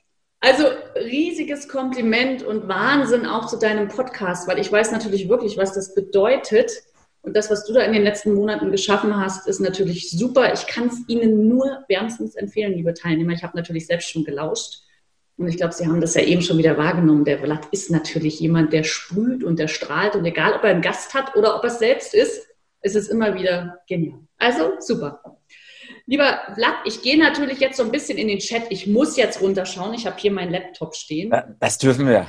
[0.43, 0.65] Also
[0.97, 5.95] riesiges Kompliment und Wahnsinn auch zu deinem Podcast, weil ich weiß natürlich wirklich, was das
[5.95, 6.69] bedeutet.
[7.21, 10.53] Und das, was du da in den letzten Monaten geschaffen hast, ist natürlich super.
[10.53, 13.32] Ich kann es Ihnen nur wärmstens empfehlen, liebe Teilnehmer.
[13.32, 14.82] Ich habe natürlich selbst schon gelauscht.
[15.38, 17.23] Und ich glaube, Sie haben das ja eben schon wieder wahrgenommen.
[17.23, 20.17] Der Vlad ist natürlich jemand, der sprüht und der strahlt.
[20.17, 22.49] Und egal, ob er einen Gast hat oder ob er es selbst ist,
[22.82, 24.19] ist es immer wieder genial.
[24.39, 25.21] Also super.
[26.05, 28.63] Lieber Vlad, ich gehe natürlich jetzt so ein bisschen in den Chat.
[28.69, 29.93] Ich muss jetzt runterschauen.
[29.93, 31.33] Ich habe hier meinen Laptop stehen.
[31.59, 32.27] Das dürfen wir.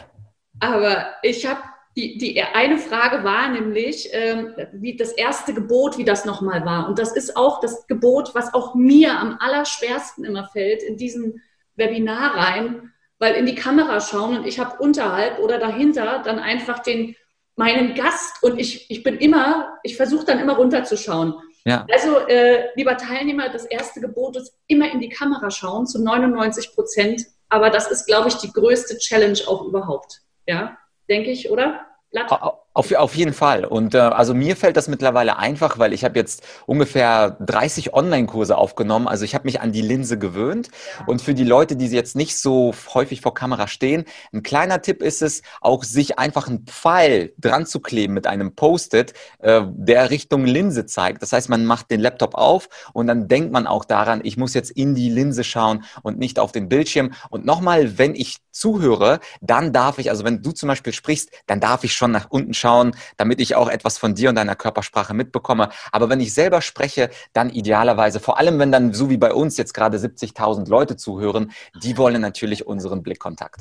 [0.60, 1.60] Aber ich habe
[1.96, 6.88] die, die eine Frage war nämlich, ähm, wie das erste Gebot, wie das nochmal war.
[6.88, 11.40] Und das ist auch das Gebot, was auch mir am allerschwersten immer fällt in diesen
[11.76, 16.80] Webinar rein, weil in die Kamera schauen und ich habe unterhalb oder dahinter dann einfach
[16.80, 17.14] den
[17.56, 21.34] meinen Gast und ich, ich bin immer, ich versuche dann immer runterzuschauen.
[21.64, 21.86] Ja.
[21.90, 26.74] Also, äh, lieber Teilnehmer, das erste Gebot ist immer in die Kamera schauen, zu 99
[26.74, 27.26] Prozent.
[27.48, 30.20] Aber das ist, glaube ich, die größte Challenge auch überhaupt.
[30.46, 30.76] Ja,
[31.08, 31.86] denke ich, oder?
[32.10, 32.30] Blatt?
[32.76, 33.64] Auf, auf jeden Fall.
[33.64, 38.58] Und äh, also mir fällt das mittlerweile einfach, weil ich habe jetzt ungefähr 30 Online-Kurse
[38.58, 39.06] aufgenommen.
[39.06, 40.70] Also ich habe mich an die Linse gewöhnt.
[41.06, 45.02] Und für die Leute, die jetzt nicht so häufig vor Kamera stehen, ein kleiner Tipp
[45.02, 50.10] ist es, auch sich einfach einen Pfeil dran zu kleben mit einem Post-it, äh, der
[50.10, 51.22] Richtung Linse zeigt.
[51.22, 54.52] Das heißt, man macht den Laptop auf und dann denkt man auch daran, ich muss
[54.52, 57.12] jetzt in die Linse schauen und nicht auf den Bildschirm.
[57.30, 61.60] Und nochmal, wenn ich zuhöre, dann darf ich, also wenn du zum Beispiel sprichst, dann
[61.60, 64.56] darf ich schon nach unten schauen schauen, damit ich auch etwas von dir und deiner
[64.56, 65.68] Körpersprache mitbekomme.
[65.92, 69.58] Aber wenn ich selber spreche, dann idealerweise, vor allem wenn dann so wie bei uns
[69.58, 73.60] jetzt gerade 70.000 Leute zuhören, die wollen natürlich unseren Blickkontakt.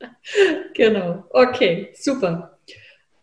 [0.74, 2.58] Genau, okay, super.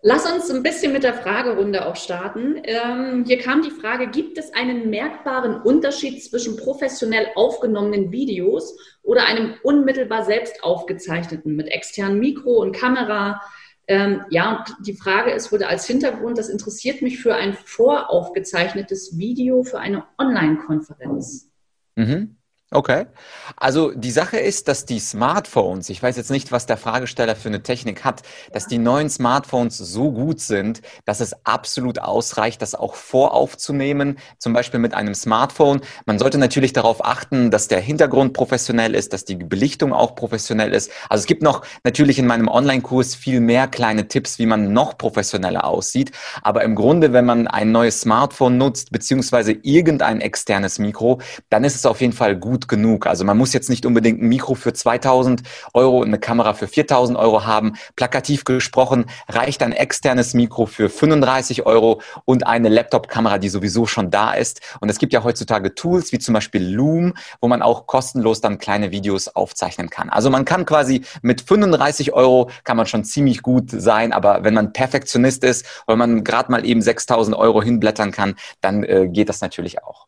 [0.02, 2.62] Lass uns ein bisschen mit der Fragerunde auch starten.
[2.64, 9.26] Ähm, hier kam die Frage, gibt es einen merkbaren Unterschied zwischen professionell aufgenommenen Videos oder
[9.26, 13.42] einem unmittelbar selbst aufgezeichneten mit externem Mikro und Kamera?
[13.90, 19.18] Ähm, ja, und die Frage ist, wurde als Hintergrund, das interessiert mich für ein voraufgezeichnetes
[19.18, 21.50] Video für eine Online-Konferenz.
[21.96, 22.36] Mhm.
[22.72, 23.08] Okay.
[23.56, 27.50] Also die Sache ist, dass die Smartphones, ich weiß jetzt nicht, was der Fragesteller für
[27.50, 28.22] eine Technik hat,
[28.54, 34.54] dass die neuen Smartphones so gut sind, dass es absolut ausreicht, das auch voraufzunehmen, zum
[34.54, 35.82] Beispiel mit einem Smartphone.
[36.06, 40.72] Man sollte natürlich darauf achten, dass der Hintergrund professionell ist, dass die Belichtung auch professionell
[40.72, 40.92] ist.
[41.10, 44.96] Also es gibt noch natürlich in meinem Online-Kurs viel mehr kleine Tipps, wie man noch
[44.96, 46.12] professioneller aussieht.
[46.44, 51.74] Aber im Grunde, wenn man ein neues Smartphone nutzt, beziehungsweise irgendein externes Mikro, dann ist
[51.74, 53.08] es auf jeden Fall gut, gut genug.
[53.08, 55.44] Also man muss jetzt nicht unbedingt ein Mikro für 2000
[55.74, 57.74] Euro und eine Kamera für 4000 Euro haben.
[57.96, 64.12] Plakativ gesprochen reicht ein externes Mikro für 35 Euro und eine Laptop-Kamera, die sowieso schon
[64.12, 64.60] da ist.
[64.82, 68.58] Und es gibt ja heutzutage Tools wie zum Beispiel Loom, wo man auch kostenlos dann
[68.58, 70.10] kleine Videos aufzeichnen kann.
[70.10, 74.54] Also man kann quasi mit 35 Euro kann man schon ziemlich gut sein, aber wenn
[74.54, 79.30] man Perfektionist ist, wenn man gerade mal eben 6000 Euro hinblättern kann, dann äh, geht
[79.30, 80.08] das natürlich auch.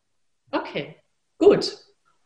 [0.50, 0.96] Okay,
[1.38, 1.82] gut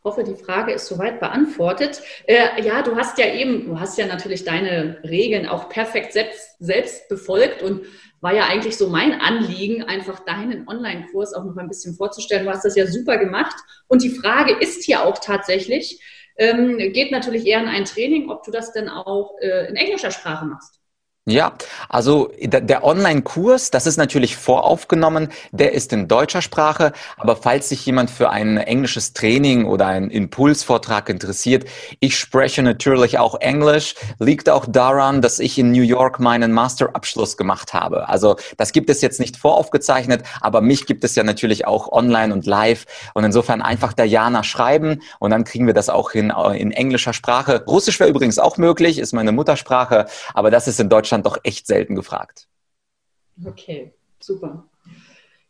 [0.06, 2.00] hoffe, die Frage ist soweit beantwortet.
[2.26, 6.56] Äh, ja, du hast ja eben, du hast ja natürlich deine Regeln auch perfekt selbst,
[6.60, 7.82] selbst befolgt und
[8.20, 12.46] war ja eigentlich so mein Anliegen, einfach deinen Online-Kurs auch noch ein bisschen vorzustellen.
[12.46, 13.56] Du hast das ja super gemacht.
[13.88, 16.00] Und die Frage ist hier auch tatsächlich,
[16.38, 20.12] ähm, geht natürlich eher in ein Training, ob du das denn auch äh, in englischer
[20.12, 20.80] Sprache machst.
[21.28, 21.54] Ja,
[21.88, 27.84] also der Online-Kurs, das ist natürlich voraufgenommen, der ist in deutscher Sprache, aber falls sich
[27.84, 31.64] jemand für ein englisches Training oder einen Impulsvortrag interessiert,
[31.98, 37.36] ich spreche natürlich auch Englisch, liegt auch daran, dass ich in New York meinen Masterabschluss
[37.36, 38.08] gemacht habe.
[38.08, 42.32] Also das gibt es jetzt nicht voraufgezeichnet, aber mich gibt es ja natürlich auch online
[42.32, 42.84] und live
[43.14, 46.70] und insofern einfach der Jana schreiben und dann kriegen wir das auch hin äh, in
[46.70, 47.64] englischer Sprache.
[47.66, 51.38] Russisch wäre übrigens auch möglich, ist meine Muttersprache, aber das ist in Deutschland Deutschland doch
[51.44, 52.48] echt selten gefragt.
[53.44, 54.68] Okay, super.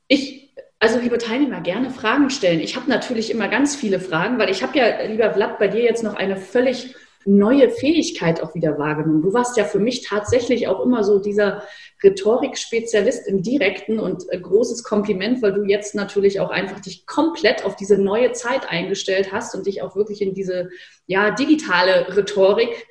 [0.09, 2.61] Ich, also liebe Teilnehmer, gerne Fragen stellen.
[2.61, 5.83] Ich habe natürlich immer ganz viele Fragen, weil ich habe ja, lieber Vlad, bei dir
[5.83, 6.95] jetzt noch eine völlig
[7.29, 9.23] neue Fähigkeit auch wieder wahrgenommen.
[9.23, 11.65] Du warst ja für mich tatsächlich auch immer so dieser
[12.05, 17.65] Rhetorik-Spezialist im Direkten und äh, großes Kompliment, weil du jetzt natürlich auch einfach dich komplett
[17.65, 20.71] auf diese neue Zeit eingestellt hast und dich auch wirklich in diese
[21.07, 22.87] ja, digitale Rhetorik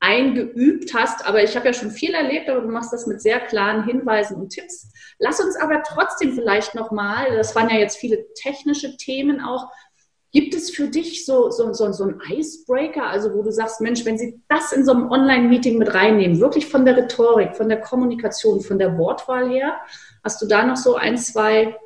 [0.00, 1.26] eingeübt hast.
[1.26, 4.36] Aber ich habe ja schon viel erlebt, aber du machst das mit sehr klaren Hinweisen
[4.36, 4.92] und Tipps.
[5.18, 9.68] Lass uns aber trotzdem vielleicht nochmal, das waren ja jetzt viele technische Themen auch,
[10.30, 14.04] Gibt es für dich so, so, so, so ein Icebreaker, also wo du sagst, Mensch,
[14.04, 17.80] wenn Sie das in so einem Online-Meeting mit reinnehmen, wirklich von der Rhetorik, von der
[17.80, 19.78] Kommunikation, von der Wortwahl her,
[20.22, 21.78] hast du da noch so ein, zwei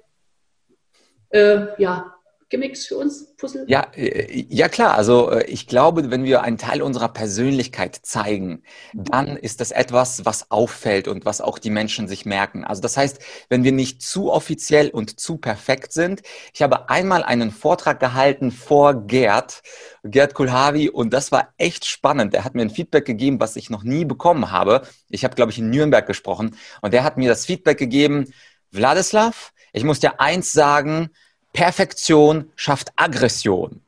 [1.29, 2.12] äh, ja,
[2.52, 3.64] Gimmicks für uns, Puzzle?
[3.66, 4.92] Ja, äh, ja klar.
[4.92, 8.62] Also äh, ich glaube, wenn wir einen Teil unserer Persönlichkeit zeigen,
[8.92, 12.62] dann ist das etwas, was auffällt und was auch die Menschen sich merken.
[12.62, 16.20] Also das heißt, wenn wir nicht zu offiziell und zu perfekt sind.
[16.52, 19.62] Ich habe einmal einen Vortrag gehalten vor Gerd,
[20.04, 22.34] Gerd Kulhavi, und das war echt spannend.
[22.34, 24.82] Er hat mir ein Feedback gegeben, was ich noch nie bekommen habe.
[25.08, 28.30] Ich habe, glaube ich, in Nürnberg gesprochen und er hat mir das Feedback gegeben,
[28.72, 31.08] Wladislav, ich muss dir eins sagen,
[31.52, 33.80] Perfektion schafft Aggression.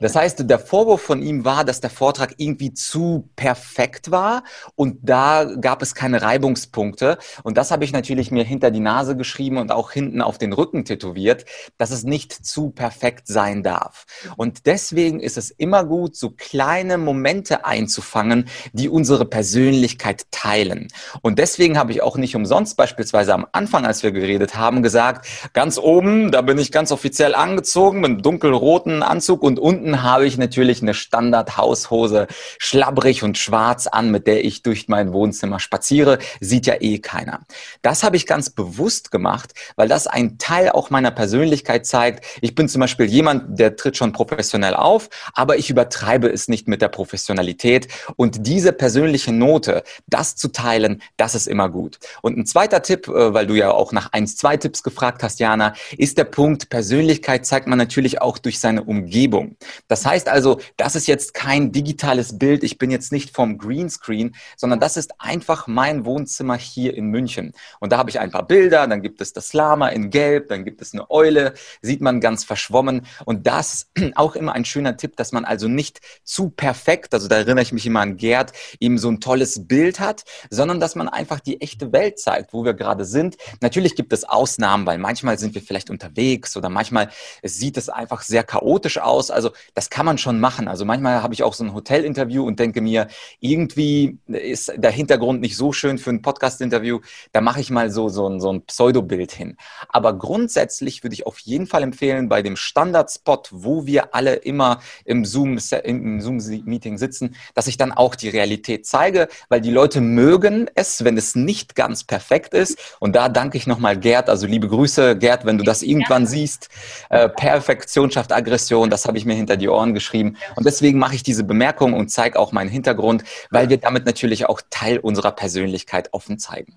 [0.00, 4.42] Das heißt, der Vorwurf von ihm war, dass der Vortrag irgendwie zu perfekt war
[4.74, 7.18] und da gab es keine Reibungspunkte.
[7.42, 10.54] Und das habe ich natürlich mir hinter die Nase geschrieben und auch hinten auf den
[10.54, 11.44] Rücken tätowiert,
[11.76, 14.06] dass es nicht zu perfekt sein darf.
[14.36, 20.88] Und deswegen ist es immer gut, so kleine Momente einzufangen, die unsere Persönlichkeit teilen.
[21.20, 25.26] Und deswegen habe ich auch nicht umsonst beispielsweise am Anfang, als wir geredet haben, gesagt,
[25.52, 30.02] ganz oben, da bin ich ganz offiziell angezogen mit einem dunkelroten Anzug und unten unten
[30.04, 35.58] habe ich natürlich eine Standard-Haushose, schlabbrig und schwarz an, mit der ich durch mein Wohnzimmer
[35.58, 36.18] spaziere.
[36.40, 37.40] Sieht ja eh keiner.
[37.82, 42.24] Das habe ich ganz bewusst gemacht, weil das ein Teil auch meiner Persönlichkeit zeigt.
[42.40, 46.68] Ich bin zum Beispiel jemand, der tritt schon professionell auf, aber ich übertreibe es nicht
[46.68, 47.88] mit der Professionalität.
[48.14, 51.98] Und diese persönliche Note, das zu teilen, das ist immer gut.
[52.22, 55.40] Und ein zweiter Tipp, äh, weil du ja auch nach eins, zwei Tipps gefragt hast,
[55.40, 59.56] Jana, ist der Punkt, Persönlichkeit zeigt man natürlich auch durch seine Umgebung.
[59.88, 64.34] Das heißt also, das ist jetzt kein digitales Bild, ich bin jetzt nicht vom Greenscreen,
[64.56, 67.52] sondern das ist einfach mein Wohnzimmer hier in München.
[67.80, 70.64] Und da habe ich ein paar Bilder, dann gibt es das Lama in Gelb, dann
[70.64, 73.06] gibt es eine Eule, sieht man ganz verschwommen.
[73.24, 77.28] Und das ist auch immer ein schöner Tipp, dass man also nicht zu perfekt, also
[77.28, 80.94] da erinnere ich mich immer an Gerd, ihm so ein tolles Bild hat, sondern dass
[80.94, 83.36] man einfach die echte Welt zeigt, wo wir gerade sind.
[83.60, 87.10] Natürlich gibt es Ausnahmen, weil manchmal sind wir vielleicht unterwegs oder manchmal
[87.42, 89.30] sieht es einfach sehr chaotisch aus.
[89.30, 90.68] Also das kann man schon machen.
[90.68, 93.08] Also manchmal habe ich auch so ein Hotelinterview und denke mir,
[93.40, 97.00] irgendwie ist der Hintergrund nicht so schön für ein Podcast-Interview.
[97.32, 99.56] Da mache ich mal so, so ein, so ein Pseudobild hin.
[99.88, 104.80] Aber grundsätzlich würde ich auf jeden Fall empfehlen, bei dem Standardspot, wo wir alle immer
[105.04, 110.68] im Zoom, Zoom-Meeting sitzen, dass ich dann auch die Realität zeige, weil die Leute mögen
[110.74, 112.78] es, wenn es nicht ganz perfekt ist.
[113.00, 114.28] Und da danke ich nochmal Gerd.
[114.28, 116.68] Also liebe Grüße, Gerd, wenn du das irgendwann siehst.
[117.08, 120.36] Äh, Perfektion schafft Aggression, das habe ich mir hinter die Ohren geschrieben.
[120.56, 124.46] Und deswegen mache ich diese Bemerkung und zeige auch meinen Hintergrund, weil wir damit natürlich
[124.46, 126.76] auch Teil unserer Persönlichkeit offen zeigen.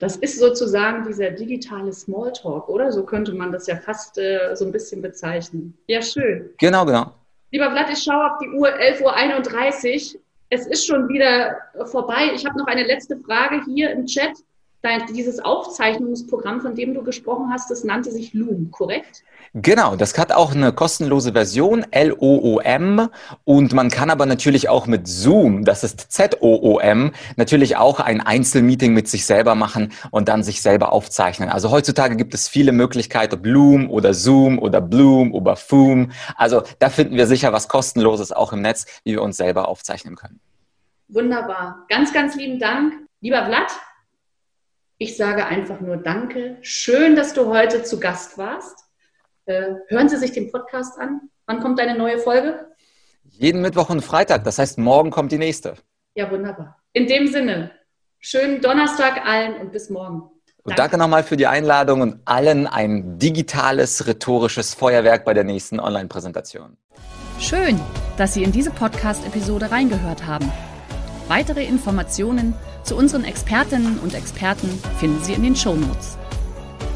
[0.00, 2.90] Das ist sozusagen dieser digitale Smalltalk, oder?
[2.90, 5.76] So könnte man das ja fast äh, so ein bisschen bezeichnen.
[5.88, 6.50] Ja, schön.
[6.58, 7.12] Genau, genau.
[7.50, 10.20] Lieber Vlad, ich schaue auf die Uhr 11.31 Uhr.
[10.48, 12.32] Es ist schon wieder vorbei.
[12.34, 14.32] Ich habe noch eine letzte Frage hier im Chat.
[14.82, 19.22] Dein, dieses Aufzeichnungsprogramm, von dem du gesprochen hast, das nannte sich Loom, korrekt?
[19.52, 23.08] Genau, das hat auch eine kostenlose Version, L-O-O-M.
[23.42, 28.94] Und man kann aber natürlich auch mit Zoom, das ist Z-O-O-M, natürlich auch ein Einzelmeeting
[28.94, 31.48] mit sich selber machen und dann sich selber aufzeichnen.
[31.48, 36.12] Also heutzutage gibt es viele Möglichkeiten, ob Loom oder Zoom oder Bloom oder Foom.
[36.36, 40.14] Also da finden wir sicher was kostenloses auch im Netz, wie wir uns selber aufzeichnen
[40.14, 40.38] können.
[41.08, 41.86] Wunderbar.
[41.88, 42.94] Ganz, ganz lieben Dank.
[43.20, 43.72] Lieber Vlad,
[44.98, 46.58] ich sage einfach nur Danke.
[46.60, 48.89] Schön, dass du heute zu Gast warst.
[49.50, 51.22] Äh, hören Sie sich den Podcast an.
[51.46, 52.68] Wann kommt deine neue Folge?
[53.24, 54.44] Jeden Mittwoch und Freitag.
[54.44, 55.74] Das heißt, morgen kommt die nächste.
[56.14, 56.76] Ja, wunderbar.
[56.92, 57.72] In dem Sinne,
[58.20, 60.20] schönen Donnerstag allen und bis morgen.
[60.62, 65.42] Und danke, danke nochmal für die Einladung und allen ein digitales, rhetorisches Feuerwerk bei der
[65.42, 66.76] nächsten Online-Präsentation.
[67.40, 67.80] Schön,
[68.18, 70.52] dass Sie in diese Podcast-Episode reingehört haben.
[71.26, 74.68] Weitere Informationen zu unseren Expertinnen und Experten
[75.00, 76.19] finden Sie in den Show Notes.